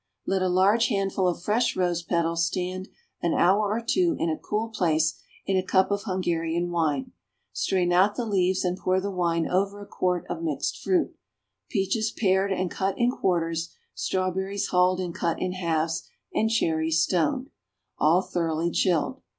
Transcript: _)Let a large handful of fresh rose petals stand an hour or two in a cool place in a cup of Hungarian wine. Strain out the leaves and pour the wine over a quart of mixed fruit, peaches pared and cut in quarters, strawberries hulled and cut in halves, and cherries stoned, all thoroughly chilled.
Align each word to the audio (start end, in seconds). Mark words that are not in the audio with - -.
_)Let 0.25 0.41
a 0.41 0.49
large 0.49 0.87
handful 0.87 1.27
of 1.27 1.43
fresh 1.43 1.75
rose 1.75 2.01
petals 2.01 2.47
stand 2.47 2.89
an 3.21 3.35
hour 3.35 3.69
or 3.69 3.81
two 3.87 4.15
in 4.17 4.31
a 4.31 4.35
cool 4.35 4.69
place 4.69 5.21
in 5.45 5.55
a 5.57 5.63
cup 5.63 5.91
of 5.91 6.05
Hungarian 6.05 6.71
wine. 6.71 7.11
Strain 7.53 7.93
out 7.93 8.15
the 8.15 8.25
leaves 8.25 8.65
and 8.65 8.75
pour 8.79 8.99
the 8.99 9.11
wine 9.11 9.47
over 9.47 9.79
a 9.79 9.85
quart 9.85 10.25
of 10.27 10.41
mixed 10.41 10.79
fruit, 10.81 11.15
peaches 11.69 12.09
pared 12.11 12.51
and 12.51 12.71
cut 12.71 12.97
in 12.97 13.11
quarters, 13.11 13.75
strawberries 13.93 14.69
hulled 14.69 14.99
and 14.99 15.13
cut 15.13 15.39
in 15.39 15.51
halves, 15.51 16.01
and 16.33 16.49
cherries 16.49 17.03
stoned, 17.03 17.51
all 17.99 18.23
thoroughly 18.23 18.71
chilled. 18.71 19.21